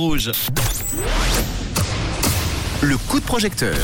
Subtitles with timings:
[0.00, 0.30] Rouge.
[2.82, 3.74] Le coup de projecteur.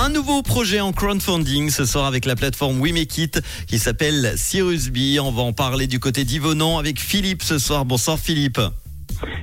[0.00, 4.32] Un nouveau projet en crowdfunding ce soir avec la plateforme We Make It qui s'appelle
[4.34, 5.20] Cyrus B.
[5.22, 7.84] On va en parler du côté d'Yvonan avec Philippe ce soir.
[7.84, 8.60] Bonsoir Philippe.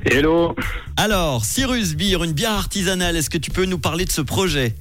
[0.04, 0.54] Hello.
[0.98, 4.76] Alors, Cyrus Beer, une bière artisanale, est-ce que tu peux nous parler de ce projet?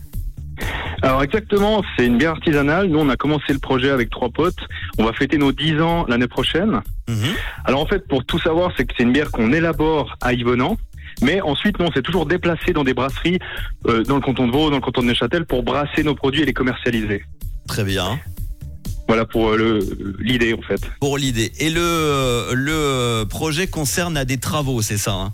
[1.02, 2.88] Alors exactement, c'est une bière artisanale.
[2.88, 4.58] Nous, on a commencé le projet avec trois potes.
[4.98, 6.80] On va fêter nos 10 ans l'année prochaine.
[7.08, 7.34] Mhm.
[7.64, 10.76] Alors en fait, pour tout savoir, c'est que c'est une bière qu'on élabore à Yvonand.
[11.22, 13.38] Mais ensuite, nous, on s'est toujours déplacé dans des brasseries
[13.86, 16.42] euh, dans le canton de Vaud, dans le canton de Neuchâtel, pour brasser nos produits
[16.42, 17.24] et les commercialiser.
[17.68, 18.18] Très bien.
[19.08, 19.80] Voilà pour euh,
[20.20, 20.80] l'idée en fait.
[21.00, 21.50] Pour l'idée.
[21.58, 25.32] Et le, le projet concerne à des travaux, c'est ça hein?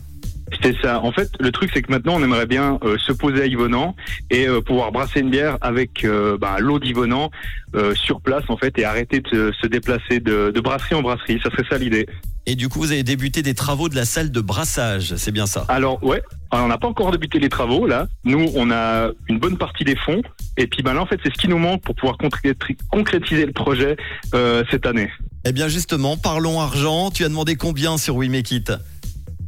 [0.62, 1.02] C'est ça.
[1.02, 3.96] En fait, le truc, c'est que maintenant, on aimerait bien euh, se poser à Yvonand
[4.30, 7.32] et euh, pouvoir brasser une bière avec euh, bah, l'eau d'Yvonand
[7.74, 11.02] euh, sur place, en fait, et arrêter de se- se déplacer de, de brasserie en
[11.02, 11.40] brasserie.
[11.42, 12.06] Ça serait ça l'idée.
[12.48, 15.46] Et du coup, vous avez débuté des travaux de la salle de brassage, c'est bien
[15.46, 15.64] ça?
[15.68, 18.06] Alors, ouais, alors, on n'a pas encore débuté les travaux, là.
[18.24, 20.22] Nous, on a une bonne partie des fonds.
[20.56, 23.46] Et puis, bah, là, en fait, c'est ce qui nous manque pour pouvoir concréti- concrétiser
[23.46, 23.96] le projet
[24.34, 25.10] euh, cette année.
[25.44, 27.10] Eh bien justement, parlons argent.
[27.10, 28.72] Tu as demandé combien sur We Make It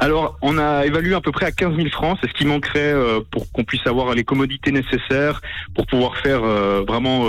[0.00, 2.18] Alors, on a évalué à peu près à 15 000 francs.
[2.20, 5.40] C'est ce qui manquerait euh, pour qu'on puisse avoir les commodités nécessaires
[5.74, 7.26] pour pouvoir faire euh, vraiment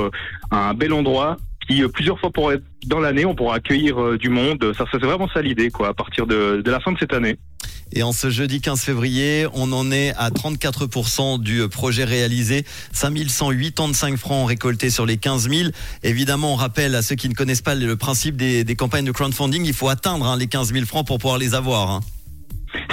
[0.52, 1.38] un bel endroit.
[1.72, 2.52] Euh, plusieurs fois pour
[2.86, 4.74] dans l'année, on pourra accueillir euh, du monde.
[4.78, 7.38] Ça, c'est vraiment ça l'idée, quoi, à partir de, la fin de cette année.
[7.92, 14.16] Et en ce jeudi 15 février, on en est à 34% du projet réalisé, 5185
[14.18, 15.70] francs récoltés sur les 15 000.
[16.04, 19.12] Évidemment, on rappelle à ceux qui ne connaissent pas le principe des, des campagnes de
[19.12, 21.90] crowdfunding, il faut atteindre hein, les 15 000 francs pour pouvoir les avoir.
[21.90, 22.02] hein.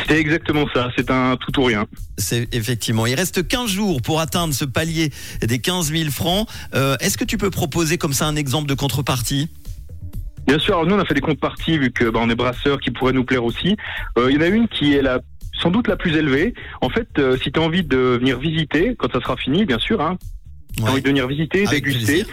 [0.06, 0.90] C'était exactement ça.
[0.96, 1.86] C'est un tout ou rien.
[2.16, 3.06] C'est effectivement.
[3.06, 5.10] Il reste 15 jours pour atteindre ce palier
[5.42, 6.48] des 15 000 francs.
[6.74, 9.48] Euh, Est-ce que tu peux proposer comme ça un exemple de contrepartie?
[10.46, 12.36] Bien sûr, alors nous on a fait des comptes parties vu que bah, on est
[12.36, 13.76] brasseurs qui pourraient nous plaire aussi.
[14.16, 15.18] Euh, Il y en a une qui est la
[15.60, 16.54] sans doute la plus élevée.
[16.82, 19.78] En fait, euh, si tu as envie de venir visiter, quand ça sera fini, bien
[19.80, 20.18] sûr, hein,
[20.76, 20.90] t'as Ouais.
[20.90, 22.26] envie de venir visiter, Avec déguster plaisir.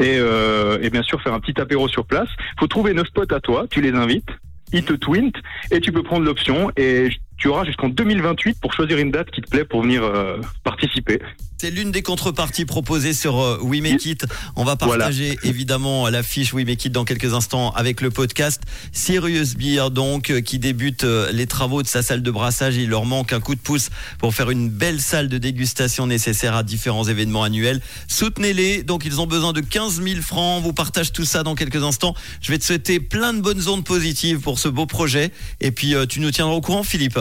[0.00, 2.28] et, euh, et bien sûr faire un petit apéro sur place.
[2.58, 4.28] Faut trouver neuf spots à toi, tu les invites,
[4.74, 5.40] ils te twintent
[5.70, 9.40] et tu peux prendre l'option et tu auras jusqu'en 2028 pour choisir une date qui
[9.40, 11.20] te plaît pour venir euh, participer.
[11.64, 14.26] C'est l'une des contreparties proposées sur euh, We Make It.
[14.54, 18.60] On va partager évidemment la fiche We Make It dans quelques instants avec le podcast
[18.92, 22.76] Serious Beer donc euh, qui débute euh, les travaux de sa salle de brassage.
[22.76, 26.54] Il leur manque un coup de pouce pour faire une belle salle de dégustation nécessaire
[26.54, 27.80] à différents événements annuels.
[28.08, 28.82] Soutenez-les.
[28.82, 30.58] Donc ils ont besoin de 15 000 francs.
[30.58, 32.14] On vous partage tout ça dans quelques instants.
[32.42, 35.30] Je vais te souhaiter plein de bonnes ondes positives pour ce beau projet.
[35.62, 37.18] Et puis euh, tu nous tiendras au courant Philippe.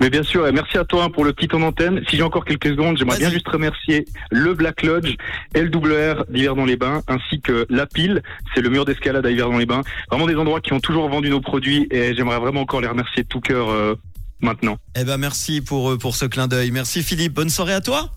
[0.00, 2.02] Mais bien sûr, et merci à toi hein, pour le petit temps d'antenne.
[2.08, 5.14] Si j'ai encore quelques secondes, j'aimerais bien juste remercier le Black Lodge,
[5.54, 8.22] LWR d'Hiver dans les Bains, ainsi que La Pile,
[8.54, 9.82] c'est le mur d'escalade à Hiver dans les Bains.
[10.10, 13.24] Vraiment des endroits qui ont toujours vendu nos produits et j'aimerais vraiment encore les remercier
[13.24, 13.94] de tout cœur euh,
[14.40, 14.78] maintenant.
[14.96, 16.70] Eh ben merci pour, euh, pour ce clin d'œil.
[16.70, 17.34] Merci Philippe.
[17.34, 18.10] Bonne soirée à toi.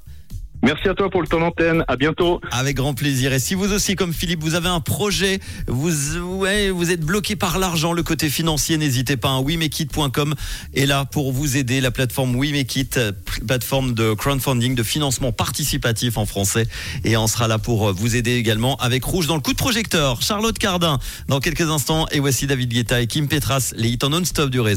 [0.63, 1.83] Merci à toi pour le temps d'antenne.
[1.89, 2.39] À bientôt.
[2.49, 3.33] Avec grand plaisir.
[3.33, 5.91] Et si vous aussi, comme Philippe, vous avez un projet, vous,
[6.37, 9.27] ouais, vous êtes bloqué par l'argent, le côté financier, n'hésitez pas.
[9.27, 10.35] Hein, WeMakeIt.com
[10.73, 11.81] est là pour vous aider.
[11.81, 13.11] La plateforme WeMakeIt, euh,
[13.45, 16.65] plateforme de crowdfunding, de financement participatif en français.
[17.03, 19.57] Et on sera là pour euh, vous aider également avec Rouge dans le coup de
[19.57, 20.21] projecteur.
[20.21, 20.97] Charlotte Cardin
[21.27, 22.07] dans quelques instants.
[22.13, 24.71] Et voici David Guetta et Kim Petras, les hits en non-stop du réseau.